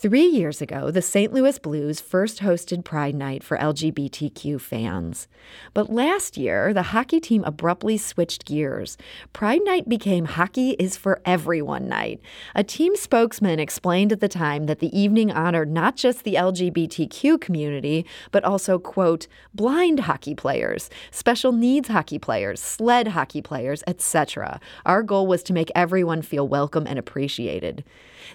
[0.00, 1.32] Three years ago, the St.
[1.32, 5.26] Louis Blues first hosted Pride Night for LGBTQ fans.
[5.74, 8.96] But last year, the hockey team abruptly switched gears.
[9.32, 12.20] Pride Night became Hockey is for Everyone Night.
[12.54, 17.40] A team spokesman explained at the time that the evening honored not just the LGBTQ
[17.40, 24.60] community, but also, quote, blind hockey players, special needs hockey players, sled hockey players, etc.
[24.86, 27.82] Our goal was to make everyone feel welcome and appreciated.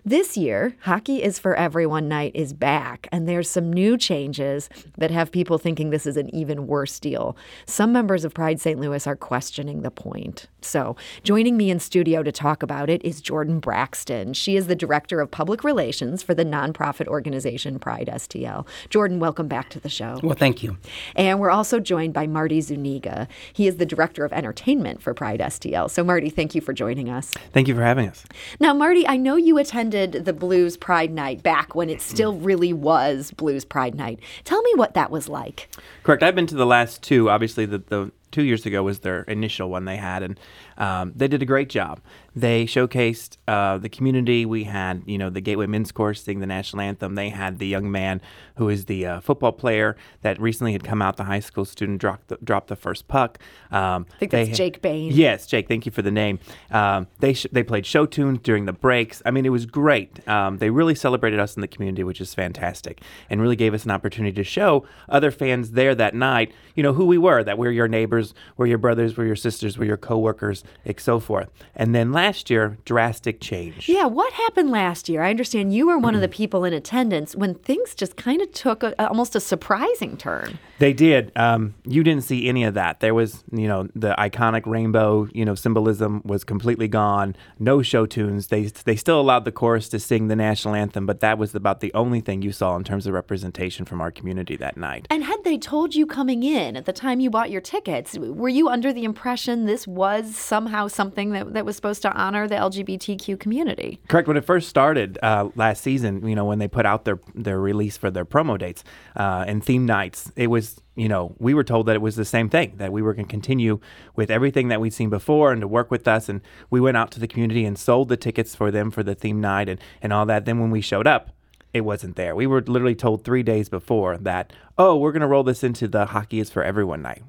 [0.06, 5.12] This year, Hockey is for Everyone Night is back, and there's some new changes that
[5.12, 7.36] have people thinking this is an even worse deal.
[7.66, 8.80] Some members of Pride St.
[8.80, 10.48] Louis are questioning the point.
[10.62, 14.34] So, joining me in studio to talk about it is Jordan Braxton.
[14.34, 18.66] She is the Director of Public Relations for the nonprofit organization Pride STL.
[18.90, 20.20] Jordan, welcome back to the show.
[20.24, 20.78] Well, thank you.
[21.16, 23.28] And we're also joined by Marty Zuniga.
[23.52, 25.90] He is the Director of Entertainment for Pride STL.
[25.90, 27.32] So, Marty, thank you for joining us.
[27.52, 28.24] Thank you for having us.
[28.60, 32.36] Now, Marty, I know you attended attended the Blues Pride Night back when it still
[32.36, 34.20] really was Blues Pride Night.
[34.44, 35.68] Tell me what that was like.
[36.04, 36.22] Correct.
[36.22, 37.28] I've been to the last two.
[37.28, 40.40] Obviously, the, the two years ago was their initial one they had, and
[40.78, 42.02] um, they did a great job.
[42.36, 44.46] They showcased uh, the community.
[44.46, 47.14] We had, you know, the Gateway Men's Chorus sing the national anthem.
[47.14, 48.22] They had the young man
[48.56, 52.02] who is the uh, football player that recently had come out, the high school student,
[52.02, 53.38] dropped the, dropped the first puck.
[53.72, 55.12] Um, I think that's Jake Bain.
[55.14, 55.68] Yes, Jake.
[55.68, 56.40] Thank you for the name.
[56.72, 59.22] Um, they sh- they played show tunes during the breaks.
[59.26, 60.28] I mean, it was great.
[60.28, 63.86] Um, they really celebrated us in the community, which is fantastic, and really gave us
[63.86, 67.44] an opportunity to show other fans there that night, you know, who we were.
[67.44, 68.23] That we're your neighbors,
[68.56, 71.50] we're your brothers, we're your sisters, we're your coworkers, and so forth.
[71.76, 73.90] And then last year, drastic change.
[73.90, 75.24] Yeah, what happened last year?
[75.24, 78.52] I understand you were one of the people in attendance when things just kind of
[78.52, 80.60] took a, almost a surprising turn.
[80.80, 81.32] They did.
[81.36, 83.00] Um, you didn't see any of that.
[83.00, 87.36] There was, you know, the iconic rainbow, you know, symbolism was completely gone.
[87.60, 88.48] No show tunes.
[88.48, 91.80] They they still allowed the chorus to sing the national anthem, but that was about
[91.80, 95.08] the only thing you saw in terms of representation from our community that night.
[95.10, 98.50] And had they told you coming in at the time you bought your tickets, were
[98.50, 102.56] you under the impression this was somehow something that, that was supposed to honor the
[102.56, 104.00] LGBTQ community?
[104.08, 104.28] Correct.
[104.28, 107.60] When it first started uh, last season, you know, when they put out their their
[107.60, 108.84] release for their promo dates
[109.16, 112.26] uh, and theme nights, it was you know, we were told that it was the
[112.26, 113.80] same thing, that we were going to continue
[114.16, 116.30] with everything that we'd seen before and to work with us.
[116.30, 119.16] And we went out to the community and sold the tickets for them for the
[119.16, 120.46] theme night and, and all that.
[120.46, 121.32] Then when we showed up,
[121.74, 122.36] it wasn't there.
[122.36, 125.88] We were literally told three days before that, oh, we're going to roll this into
[125.88, 127.24] the Hockey is for Everyone night.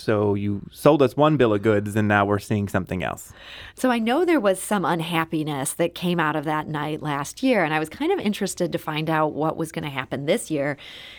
[0.00, 3.32] What, so you sold us one bill of goods and now we're seeing something else.
[3.74, 7.64] So I know there was some unhappiness that came out of that night last year
[7.64, 10.50] and I was kind of interested to find out what was going to happen this
[10.50, 10.76] year.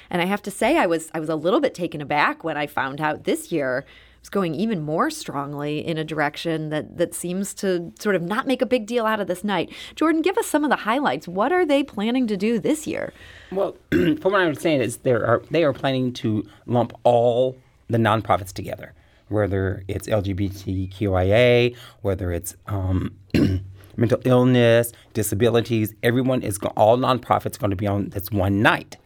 [0.09, 2.57] And I have to say I was I was a little bit taken aback when
[2.57, 3.85] I found out this year
[4.19, 8.45] was going even more strongly in a direction that that seems to sort of not
[8.45, 9.71] make a big deal out of this night.
[9.95, 11.27] Jordan, give us some of the highlights.
[11.27, 13.13] What are they planning to do this year?
[13.51, 17.57] Well, from what I understand is there are they are planning to lump all
[17.91, 18.93] the nonprofits together,
[19.29, 23.15] whether it's LGBTQIA, whether it's um,
[23.97, 25.93] mental illness, disabilities.
[26.03, 28.97] Everyone is all nonprofits going to be on this one night.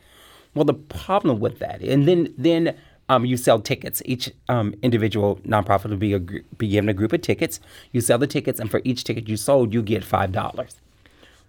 [0.53, 2.75] Well, the problem with that, and then then
[3.09, 4.01] um, you sell tickets.
[4.05, 7.59] Each um, individual nonprofit will be a, be given a group of tickets.
[7.91, 10.79] You sell the tickets, and for each ticket you sold, you get five dollars.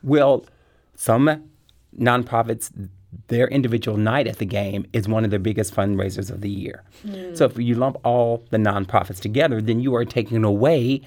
[0.02, 0.44] Well,
[0.96, 1.50] some
[1.98, 2.70] nonprofits
[3.28, 6.82] their individual night at the game is one of their biggest fundraisers of the year.
[7.04, 7.36] Mm.
[7.36, 11.02] So if you lump all the nonprofits together, then you are taking away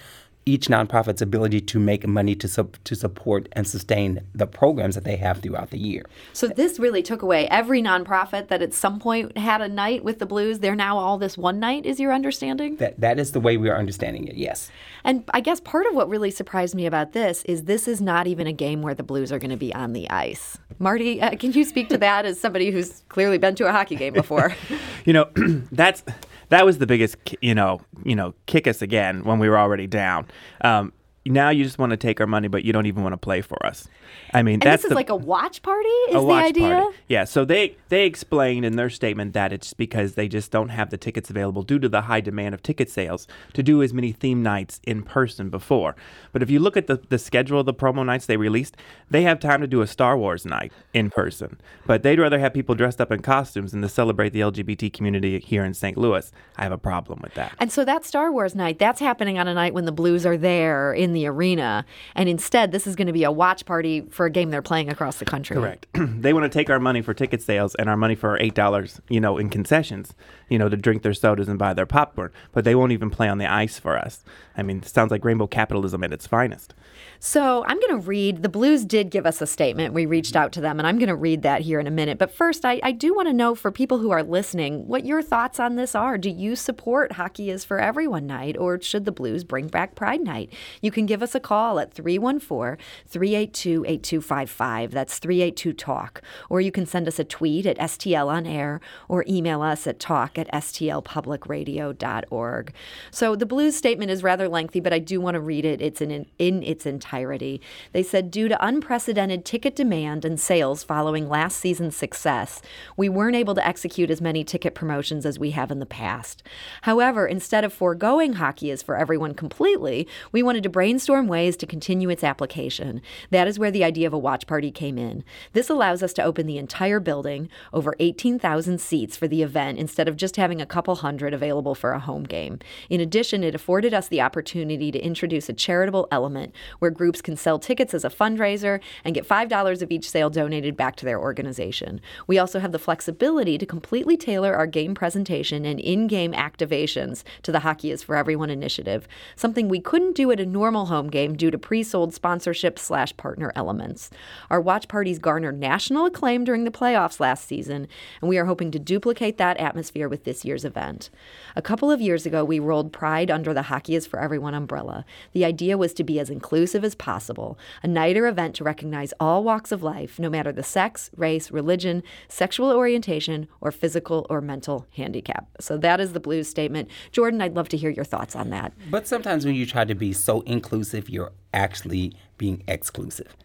[0.50, 5.04] each nonprofit's ability to make money to su- to support and sustain the programs that
[5.04, 6.06] they have throughout the year.
[6.34, 10.18] So this really took away every nonprofit that at some point had a night with
[10.20, 10.59] the blues.
[10.59, 11.86] They're now all this one night.
[11.86, 12.78] Is your understanding?
[12.78, 14.36] That that is the way we are understanding it.
[14.36, 14.72] Yes.
[15.04, 18.28] And I guess part of what really surprised me about this is this is not
[18.28, 20.58] even a game where the blues are going to be on the ice.
[20.80, 23.96] Marty, uh, can you speak to that as somebody who's clearly been to a hockey
[23.96, 24.56] game before?
[25.06, 25.30] you know,
[25.72, 26.04] that's
[26.50, 29.88] that was the biggest, you know, you know, kick us again when we were already
[29.88, 30.28] down.
[30.62, 30.94] Um,
[31.25, 33.41] now you just want to take our money, but you don't even want to play
[33.41, 33.88] for us.
[34.34, 35.88] I mean, and that's this is the, like a watch party.
[36.09, 36.76] Is a watch the idea?
[36.82, 36.97] Party.
[37.08, 37.23] Yeah.
[37.26, 40.97] So they they explained in their statement that it's because they just don't have the
[40.97, 44.41] tickets available due to the high demand of ticket sales to do as many theme
[44.41, 45.96] nights in person before.
[46.32, 48.78] But if you look at the the schedule of the promo nights they released,
[49.09, 51.59] they have time to do a Star Wars night in person.
[51.85, 55.40] But they'd rather have people dressed up in costumes than to celebrate the LGBT community
[55.40, 55.97] here in St.
[55.97, 56.32] Louis.
[56.58, 57.53] I have a problem with that.
[57.59, 60.38] And so that Star Wars night, that's happening on a night when the Blues are
[60.38, 61.85] there in in the arena.
[62.16, 64.90] And instead, this is going to be a watch party for a game they're playing
[64.90, 65.56] across the country.
[65.56, 65.88] Correct.
[65.94, 68.53] they want to take our money for ticket sales and our money for our eight
[68.53, 70.14] dollars, you know, in concessions,
[70.50, 72.32] you know, to drink their sodas and buy their popcorn.
[72.52, 74.23] But they won't even play on the ice for us.
[74.56, 76.73] I mean, it sounds like rainbow capitalism at its finest.
[77.20, 78.44] So I'm going to read.
[78.44, 79.94] The Blues did give us a statement.
[79.94, 82.17] We reached out to them, and I'm going to read that here in a minute.
[82.17, 85.22] But first, I, I do want to know for people who are listening what your
[85.22, 86.17] thoughts on this are.
[86.17, 90.22] Do you support Hockey is for Everyone night, or should the Blues bring back Pride
[90.22, 90.53] Night?
[90.82, 94.91] You can give us a call at 314 382 8255.
[94.91, 96.22] That's 382 Talk.
[96.49, 99.99] Or you can send us a tweet at STL on air or email us at
[99.99, 102.73] talk at stlpublicradio.org.
[103.11, 105.81] So the Blues statement is rather lengthy, but I do want to read it.
[105.81, 107.61] It's in, in its entirety.
[107.91, 112.61] They said, due to unprecedented ticket demand and sales following last season's success,
[112.96, 116.43] we weren't able to execute as many ticket promotions as we have in the past.
[116.84, 121.68] However, instead of foregoing Hockey is for Everyone completely, we wanted to brainstorm ways to
[121.68, 123.00] continue its application.
[123.30, 125.24] That is where the idea of a watch party came in.
[125.53, 130.08] This allows us to open the entire building, over 18,000 seats for the event, instead
[130.08, 132.58] of just having a couple hundred available for a home game.
[132.90, 137.38] In addition, it afforded us the opportunity to introduce a charitable element where groups can
[137.38, 141.20] sell tickets as a fundraiser and get $5 of each sale donated back to their
[141.20, 142.02] organization.
[142.26, 147.24] We also have the flexibility to completely tailor our game presentation and in game activations
[147.44, 151.09] to the Hockey is for Everyone initiative, something we couldn't do at a normal home
[151.09, 154.09] game due to pre sold sponsorship slash partner elements.
[154.49, 157.87] Our watch parties garnered national acclaim during the playoffs last season,
[158.22, 161.09] and we are hoping to duplicate that atmosphere with this year's event.
[161.55, 165.05] A couple of years ago, we rolled Pride under the Hockey is for Everyone umbrella.
[165.34, 169.14] The idea was to be as inclusive as possible, a night or event to recognize
[169.20, 174.41] all walks of life, no matter the sex, race, religion, sexual orientation, or physical or
[174.41, 175.47] mental handicap.
[175.59, 176.90] So that is the blues statement.
[177.11, 178.73] Jordan, I'd love to hear your thoughts on that.
[178.90, 180.69] But sometimes when you try to be so inclusive,
[181.10, 183.36] you're actually being exclusive.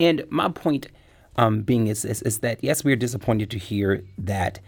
[0.00, 0.88] And my point
[1.36, 4.60] um, being is, is, is that yes, we're disappointed to hear that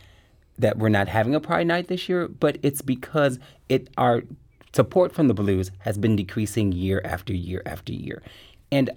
[0.59, 3.39] that we're not having a Pride Night this year, but it's because
[3.69, 4.23] it our
[4.73, 8.23] support from the Blues has been decreasing year after year after year,
[8.71, 8.91] and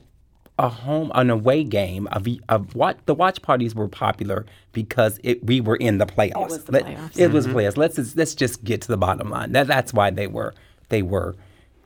[0.59, 5.43] a home an away game of, of what the watch parties were popular because it,
[5.43, 6.45] we were in the playoffs.
[6.45, 7.17] It was the Let, playoffs.
[7.17, 7.77] It was playoffs.
[7.77, 9.51] Let's just, let's just get to the bottom line.
[9.53, 10.53] That that's why they were
[10.89, 11.35] they were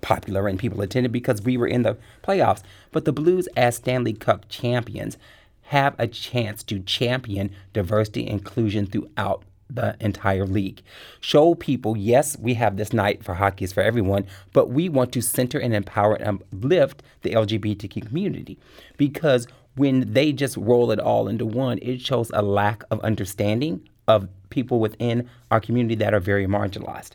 [0.02, 2.62] popular and people attended because we were in the playoffs.
[2.92, 5.18] But the Blues as Stanley Cup champions
[5.64, 10.82] have a chance to champion diversity and inclusion throughout the entire league.
[11.20, 15.12] Show people, yes, we have this night for hockey is for everyone, but we want
[15.12, 18.58] to center and empower and uplift the LGBTQ community
[18.96, 23.88] because when they just roll it all into one, it shows a lack of understanding
[24.08, 27.12] of people within our community that are very marginalized.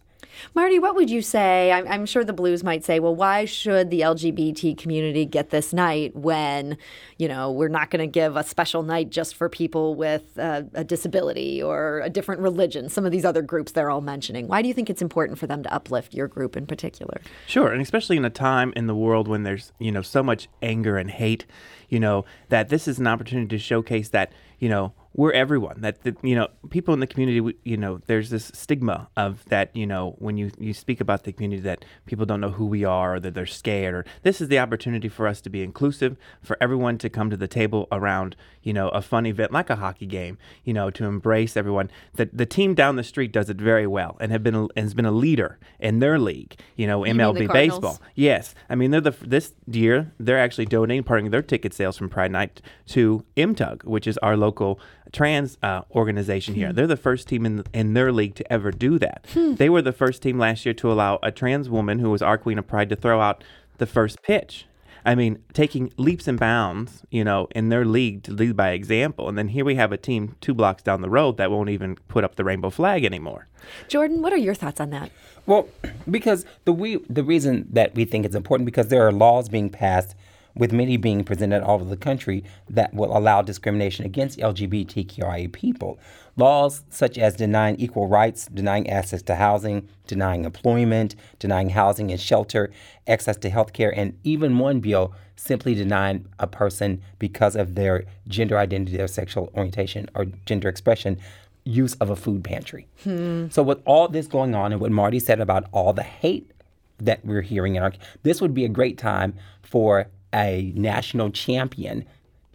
[0.55, 1.73] Marty, what would you say?
[1.73, 5.73] I'm, I'm, sure the Blues might say, well, why should the LGBT community get this
[5.73, 6.76] night when,
[7.19, 10.62] you know, we're not going to give a special night just for people with uh,
[10.75, 12.88] a disability or a different religion?
[12.88, 14.49] Some of these other groups they're all mentioning.
[14.49, 17.20] Why do you think it's important for them to uplift your group in particular?
[17.46, 20.49] Sure, and especially in a time in the world when there's, you know, so much
[20.62, 21.46] anger and hate,
[21.88, 25.81] you know, that this is an opportunity to showcase that, you know, we're everyone.
[25.81, 29.75] That, that you know people in the community you know there's this stigma of that
[29.76, 32.85] you know when you you speak about the community that people don't know who we
[32.85, 36.17] are or that they're scared or this is the opportunity for us to be inclusive
[36.43, 39.76] for everyone to come to the table around you know a fun event like a
[39.76, 41.91] hockey game you know to embrace everyone.
[42.15, 44.94] That the team down the street does it very well and have been a, has
[44.94, 48.00] been a leader in their league you know you MLB baseball.
[48.15, 48.55] Yes.
[48.69, 52.08] I mean they're the this year they're actually donating part of their ticket sales from
[52.08, 54.81] Pride Night to MTUG which is our local
[55.13, 56.69] trans uh, organization here.
[56.69, 56.75] Hmm.
[56.75, 59.27] They're the first team in in their league to ever do that.
[59.32, 59.55] Hmm.
[59.55, 62.39] They were the first team last year to allow a trans woman who was our
[62.39, 63.44] queen of pride to throw out
[63.79, 64.67] the first pitch.
[65.05, 69.29] I mean, taking leaps and bounds, you know, in their league to lead by example.
[69.29, 71.97] And then here we have a team two blocks down the road that won't even
[72.06, 73.49] put up the rainbow flag anymore.
[73.89, 75.11] Jordan, what are your thoughts on that?
[75.47, 75.69] Well,
[76.09, 79.71] because the we the reason that we think it's important because there are laws being
[79.71, 80.15] passed
[80.55, 85.99] with many being presented all over the country that will allow discrimination against LGBTQIA people.
[86.37, 92.21] Laws such as denying equal rights, denying access to housing, denying employment, denying housing and
[92.21, 92.71] shelter,
[93.06, 98.05] access to health care, and even one bill simply denying a person because of their
[98.29, 101.19] gender identity their sexual orientation or gender expression
[101.65, 102.87] use of a food pantry.
[103.05, 103.49] Hmm.
[103.51, 106.51] So with all this going on and what Marty said about all the hate
[106.99, 107.93] that we're hearing in our
[108.23, 112.05] this would be a great time for a national champion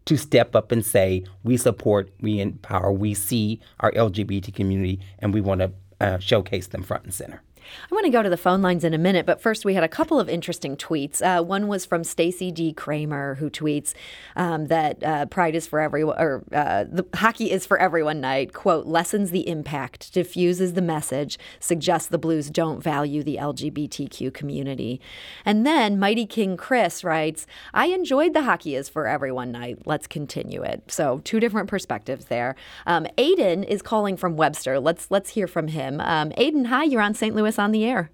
[0.05, 5.33] to step up and say, we support, we empower, we see our LGBT community, and
[5.33, 7.41] we want to uh, showcase them front and center.
[7.91, 9.83] I want to go to the phone lines in a minute, but first we had
[9.83, 11.21] a couple of interesting tweets.
[11.21, 12.73] Uh, one was from Stacy D.
[12.73, 13.93] Kramer, who tweets
[14.35, 18.53] um, that uh, Pride is for everyone, or uh, the hockey is for everyone night.
[18.53, 25.01] "Quote lessens the impact, diffuses the message, suggests the Blues don't value the LGBTQ community."
[25.45, 29.79] And then Mighty King Chris writes, "I enjoyed the hockey is for everyone night.
[29.85, 32.55] Let's continue it." So two different perspectives there.
[32.85, 34.79] Um, Aiden is calling from Webster.
[34.79, 35.99] Let's let's hear from him.
[36.01, 37.35] Um, Aiden, hi, you're on St.
[37.35, 38.09] Louis on the air.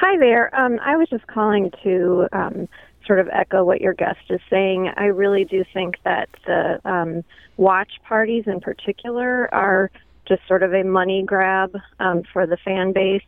[0.00, 0.54] Hi there.
[0.54, 2.68] Um, I was just calling to um,
[3.06, 4.90] sort of echo what your guest is saying.
[4.96, 7.24] I really do think that the um,
[7.56, 9.90] watch parties in particular are
[10.26, 13.22] just sort of a money grab um, for the fan base.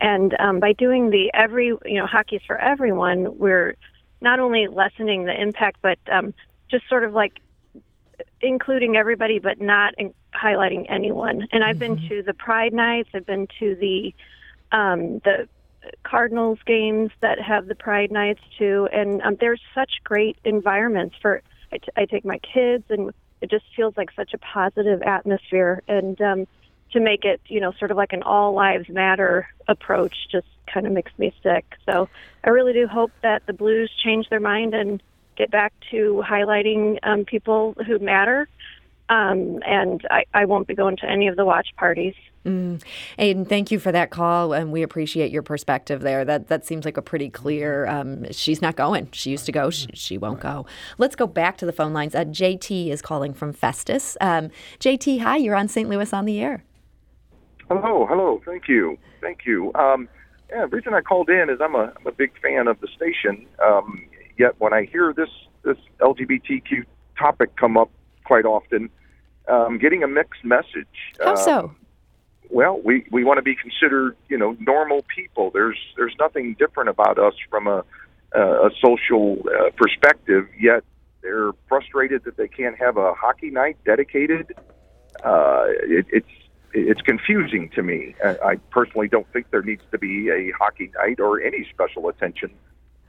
[0.00, 3.76] And um, by doing the every, you know, hockey's for everyone, we're
[4.20, 6.34] not only lessening the impact, but um,
[6.70, 7.40] just sort of like
[8.40, 11.46] including everybody, but not in- highlighting anyone.
[11.52, 13.10] And I've been to the Pride nights.
[13.14, 14.14] I've been to the
[14.72, 15.48] um, the
[16.02, 18.88] Cardinals games that have the Pride nights too.
[18.92, 21.42] And um, there's such great environments for.
[21.72, 25.82] I, t- I take my kids, and it just feels like such a positive atmosphere.
[25.88, 26.46] And um,
[26.92, 30.86] to make it, you know, sort of like an all lives matter approach, just kind
[30.86, 31.64] of makes me sick.
[31.84, 32.08] So
[32.44, 35.02] I really do hope that the Blues change their mind and
[35.36, 38.48] get back to highlighting um, people who matter.
[39.08, 42.14] Um, and I, I won't be going to any of the watch parties.
[42.46, 42.82] Mm.
[43.18, 46.24] Aiden, thank you for that call, and we appreciate your perspective there.
[46.24, 47.86] That that seems like a pretty clear.
[47.86, 49.08] Um, she's not going.
[49.12, 49.70] She used to go.
[49.70, 50.66] She, she, won't go.
[50.98, 52.14] Let's go back to the phone lines.
[52.14, 54.16] Uh, JT is calling from Festus.
[54.20, 55.38] Um, JT, hi.
[55.38, 55.88] You're on St.
[55.88, 56.64] Louis on the air.
[57.68, 58.42] Hello, hello.
[58.44, 59.72] Thank you, thank you.
[59.74, 60.06] Um,
[60.50, 62.88] yeah, the reason I called in is I'm a, I'm a big fan of the
[62.94, 63.46] station.
[63.64, 64.06] Um,
[64.38, 65.30] yet when I hear this
[65.62, 66.84] this LGBTQ
[67.18, 67.90] topic come up
[68.24, 68.90] quite often,
[69.48, 71.14] um, getting a mixed message.
[71.20, 71.74] How um, so?
[72.50, 75.50] Well, we, we want to be considered, you know, normal people.
[75.50, 77.84] There's there's nothing different about us from a
[78.32, 80.48] a social uh, perspective.
[80.58, 80.82] Yet
[81.22, 84.52] they're frustrated that they can't have a hockey night dedicated.
[85.22, 86.28] Uh, it, it's
[86.72, 88.16] it's confusing to me.
[88.24, 92.50] I personally don't think there needs to be a hockey night or any special attention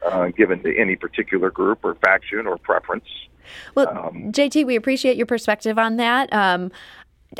[0.06, 3.06] uh, given to any particular group or faction or preference.
[3.76, 6.32] Well, um, JT, we appreciate your perspective on that.
[6.34, 6.72] Um,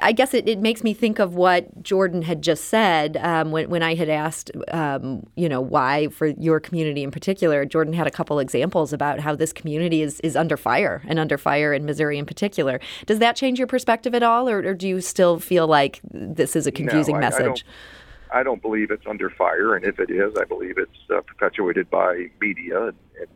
[0.02, 3.70] I guess it, it makes me think of what Jordan had just said um, when,
[3.70, 7.66] when I had asked, um, you know, why for your community in particular.
[7.66, 11.38] Jordan had a couple examples about how this community is, is under fire and under
[11.38, 12.80] fire in Missouri in particular.
[13.06, 16.56] Does that change your perspective at all, or, or do you still feel like this
[16.56, 17.66] is a confusing no, I, message?
[17.66, 18.05] I
[18.44, 22.28] don't believe it's under fire, and if it is, I believe it's uh, perpetuated by
[22.42, 23.30] media and, and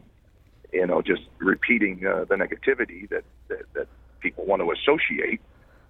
[0.74, 3.88] you know just repeating uh, the negativity that, that, that
[4.20, 5.42] people want to associate.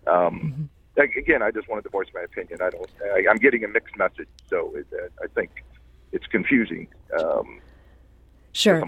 [0.07, 1.17] Um, mm-hmm.
[1.17, 2.59] Again, I just wanted to voice my opinion.
[2.61, 2.89] I don't.
[3.13, 5.63] I, I'm getting a mixed message, so it, uh, I think
[6.11, 6.87] it's confusing.
[7.17, 7.61] Um,
[8.51, 8.83] sure.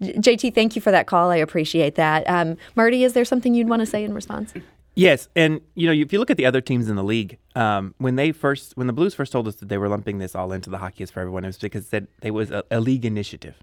[0.00, 1.30] JT, thank you for that call.
[1.30, 2.28] I appreciate that.
[2.28, 4.54] Um, Marty, is there something you'd want to say in response?
[5.00, 7.94] Yes, and you know, if you look at the other teams in the league, um,
[7.96, 10.52] when they first, when the Blues first told us that they were lumping this all
[10.52, 13.06] into the hockey is for everyone, it was because that it was a, a, league
[13.06, 13.54] initiative.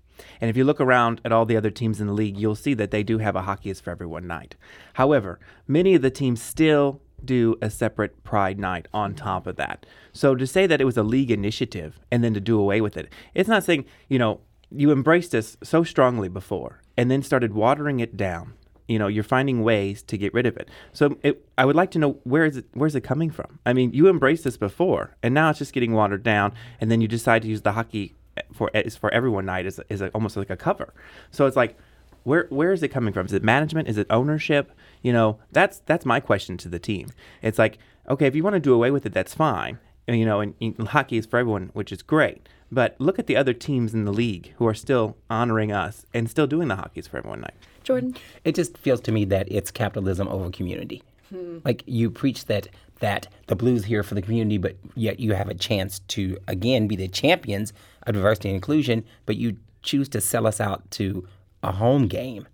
[0.41, 2.73] And if you look around at all the other teams in the league, you'll see
[2.73, 4.55] that they do have a hockey is for everyone night.
[4.93, 9.85] However, many of the teams still do a separate Pride night on top of that.
[10.13, 12.97] So to say that it was a league initiative and then to do away with
[12.97, 14.39] it, it's not saying you know
[14.71, 18.53] you embraced us so strongly before and then started watering it down
[18.87, 20.69] you know you're finding ways to get rid of it.
[20.93, 23.59] So it, i would like to know where is it where's it coming from?
[23.65, 27.01] I mean you embraced this before and now it's just getting watered down and then
[27.01, 30.01] you decide to use the hockey eh, for eh, is for everyone night is, is
[30.01, 30.93] a, almost like a cover.
[31.31, 31.77] So it's like
[32.23, 33.25] where where is it coming from?
[33.25, 33.87] Is it management?
[33.87, 34.71] Is it ownership?
[35.01, 37.09] You know that's that's my question to the team.
[37.41, 37.77] It's like
[38.09, 39.79] okay if you want to do away with it that's fine.
[40.09, 42.47] And, you know and, and hockey is for everyone which is great.
[42.69, 46.29] But look at the other teams in the league who are still honoring us and
[46.29, 47.53] still doing the hockeys for everyone night
[47.87, 48.15] Jordan?
[48.43, 51.01] It just feels to me that it's capitalism over community.
[51.29, 51.59] Hmm.
[51.63, 52.67] Like you preach that
[52.99, 56.87] that the blues here for the community, but yet you have a chance to again
[56.87, 57.71] be the champions
[58.03, 61.25] of diversity and inclusion, but you choose to sell us out to
[61.63, 62.47] a home game.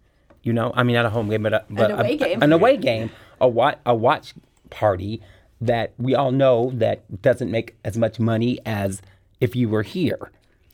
[0.43, 2.43] You know, I mean not a home game, but, a, but an away a, game.
[2.43, 3.09] An away game,
[3.41, 4.33] a watch, a watch
[4.69, 5.21] party
[5.61, 9.01] that we all know that doesn't make as much money as
[9.41, 10.31] if you were here.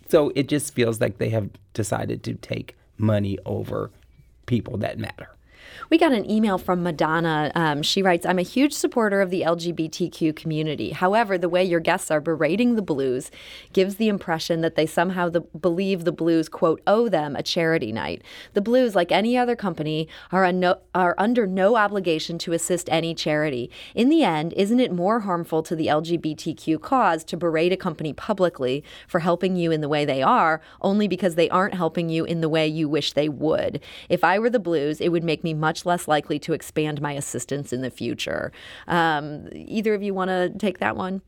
[0.10, 3.92] So it just feels like they have decided to take money over
[4.50, 5.30] people that matter.
[5.90, 7.52] We got an email from Madonna.
[7.56, 10.92] Um, she writes, I'm a huge supporter of the LGBTQ community.
[10.92, 13.32] However, the way your guests are berating the Blues
[13.74, 17.92] gives the impression that they somehow the, believe the Blues, quote, owe them a charity
[17.92, 18.24] night.
[18.54, 20.46] The Blues, like any other company, are,
[20.94, 23.72] are under no obligation to assist any charity.
[23.96, 28.14] In the end, isn't it more harmful to the LGBTQ cause to berate a company
[28.14, 32.26] publicly for helping you in the way they are, only because they aren't helping you
[32.26, 33.82] in the way you wish they would?
[34.08, 37.14] If I were the Blues, it would make me much less likely to expand my
[37.14, 38.52] assistance in the future.
[38.88, 41.22] Um, either of you want to take that one?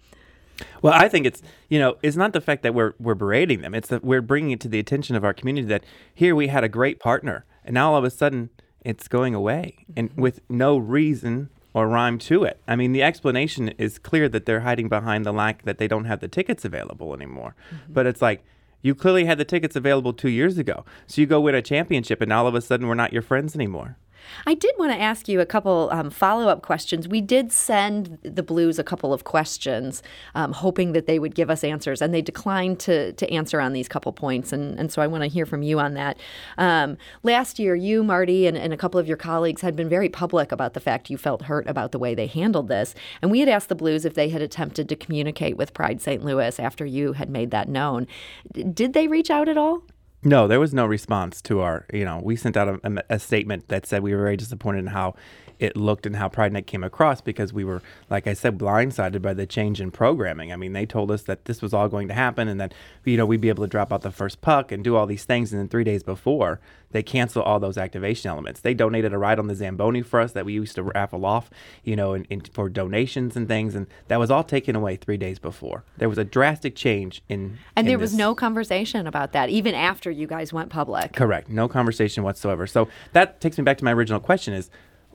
[0.82, 3.74] Well, I think it's you know it's not the fact that we're we're berating them;
[3.74, 6.64] it's that we're bringing it to the attention of our community that here we had
[6.64, 8.50] a great partner, and now all of a sudden
[8.84, 10.22] it's going away, and mm-hmm.
[10.22, 12.60] with no reason or rhyme to it.
[12.68, 16.04] I mean, the explanation is clear that they're hiding behind the lack that they don't
[16.06, 17.56] have the tickets available anymore.
[17.74, 17.94] Mm-hmm.
[17.94, 18.44] But it's like
[18.82, 22.22] you clearly had the tickets available two years ago, so you go win a championship,
[22.22, 23.98] and all of a sudden we're not your friends anymore.
[24.46, 27.08] I did want to ask you a couple um, follow up questions.
[27.08, 30.02] We did send the Blues a couple of questions,
[30.36, 33.74] um, hoping that they would give us answers, and they declined to, to answer on
[33.74, 34.52] these couple points.
[34.52, 36.18] And, and so I want to hear from you on that.
[36.58, 40.10] Um, last year, you, Marty, and, and a couple of your colleagues had been very
[40.10, 42.96] public about the fact you felt hurt about the way they handled this.
[43.22, 46.24] And we had asked the Blues if they had attempted to communicate with Pride St.
[46.24, 48.08] Louis after you had made that known.
[48.54, 49.84] did they reach out at all?
[50.24, 53.70] No, there was no response to our, you know, we sent out a, a, statement
[53.70, 55.16] that said we were very disappointed in how
[55.62, 59.22] it looked and how Pride Night came across because we were, like I said, blindsided
[59.22, 60.52] by the change in programming.
[60.52, 62.74] I mean, they told us that this was all going to happen and that,
[63.06, 65.24] you know, we'd be able to drop out the first puck and do all these
[65.24, 65.54] things.
[65.54, 66.60] And then three days before,
[66.92, 68.60] they cancel all those activation elements.
[68.62, 71.52] They donated a ride on the Zamboni for us that we used to raffle off,
[71.84, 73.76] you know, in, in, for donations and things.
[73.76, 75.84] And that was all taken away three days before.
[75.98, 77.60] There was a drastic change in.
[77.76, 81.14] And in there was no conversation about that, even after you guys went public.
[81.14, 81.50] Correct.
[81.50, 82.66] No conversation whatsoever.
[82.66, 84.72] So that takes me back to my original question is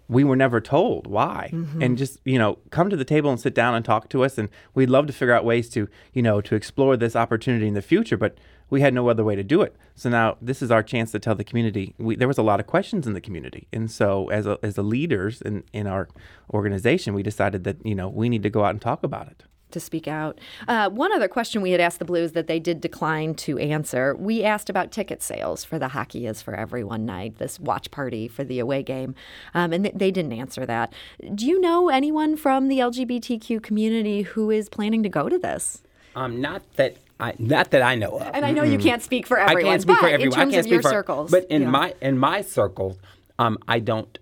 [0.08, 1.50] we were never told why.
[1.52, 1.82] Mm-hmm.
[1.82, 4.38] and just you know come to the table and sit down and talk to us
[4.38, 7.74] and we'd love to figure out ways to you know to explore this opportunity in
[7.74, 8.36] the future but
[8.68, 9.76] we had no other way to do it.
[9.94, 11.94] So now this is our chance to tell the community.
[11.98, 13.68] We, there was a lot of questions in the community.
[13.72, 16.08] And so as a, as the leaders in, in our
[16.52, 19.44] organization we decided that you know we need to go out and talk about it
[19.76, 20.38] to speak out.
[20.66, 24.14] Uh, one other question we had asked the Blues that they did decline to answer.
[24.16, 28.26] We asked about ticket sales for the Hockey is for Everyone night, this watch party
[28.28, 29.14] for the away game,
[29.54, 30.92] um, and th- they didn't answer that.
[31.34, 35.82] Do you know anyone from the LGBTQ community who is planning to go to this?
[36.14, 38.30] Um, not that I, not that I know of.
[38.32, 39.64] And I know you can't speak for everyone.
[39.64, 40.38] I can't speak for everyone.
[40.38, 41.30] I can't speak for circles.
[41.30, 41.70] But in yeah.
[41.70, 42.96] my in my circles,
[43.38, 44.18] um, I don't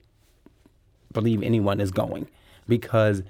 [1.12, 2.28] believe anyone is going
[2.66, 3.22] because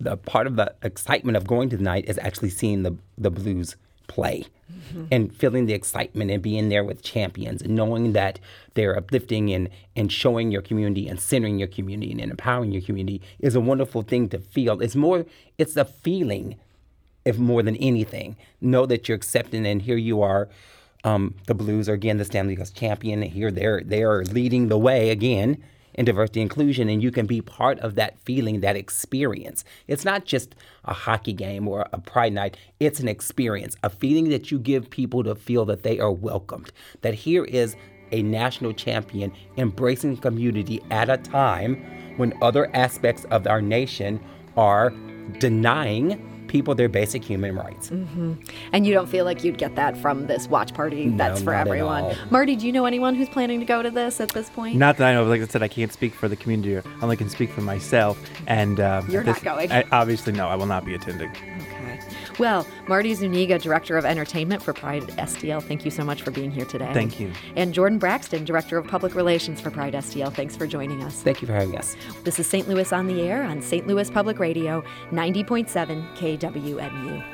[0.00, 3.30] the part of the excitement of going to the night is actually seeing the the
[3.30, 3.76] blues
[4.06, 5.04] play mm-hmm.
[5.10, 8.38] and feeling the excitement and being there with champions and knowing that
[8.74, 13.22] they're uplifting and, and showing your community and centering your community and empowering your community
[13.38, 14.80] is a wonderful thing to feel.
[14.80, 15.26] It's more
[15.58, 16.56] it's a feeling
[17.24, 18.36] if more than anything.
[18.60, 20.48] Know that you're accepting and here you are.
[21.02, 23.22] Um, the Blues are again the Stanley Cup champion.
[23.22, 25.62] Here they're they are leading the way again
[25.94, 29.64] in diversity inclusion and you can be part of that feeling that experience.
[29.86, 30.54] It's not just
[30.84, 32.56] a hockey game or a pride night.
[32.80, 36.72] It's an experience a feeling that you give people to feel that they are welcomed.
[37.02, 37.76] That here is
[38.12, 41.84] a national champion embracing community at a time
[42.16, 44.20] when other aspects of our nation
[44.56, 44.90] are
[45.38, 47.90] denying people their basic human rights.
[47.90, 48.34] Mm-hmm.
[48.72, 51.54] And you don't feel like you'd get that from this watch party that's no, for
[51.54, 52.16] everyone.
[52.30, 54.76] Marty, do you know anyone who's planning to go to this at this point?
[54.76, 55.24] Not that I know.
[55.24, 56.76] Like I said, I can't speak for the community.
[56.76, 58.18] I only can speak for myself.
[58.46, 59.72] And uh, you're this, not going.
[59.72, 60.48] I, obviously, no.
[60.48, 61.30] I will not be attending.
[61.30, 61.73] Okay.
[62.38, 66.50] Well, Marty Zuniga, Director of Entertainment for Pride STL, thank you so much for being
[66.50, 66.90] here today.
[66.92, 67.32] Thank you.
[67.56, 71.22] And Jordan Braxton, Director of Public Relations for Pride STL, thanks for joining us.
[71.22, 71.96] Thank you for having us.
[72.24, 72.68] This is St.
[72.68, 73.86] Louis on the Air on St.
[73.86, 77.33] Louis Public Radio, 90.7 KWMU.